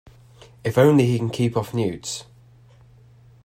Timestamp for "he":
1.05-1.19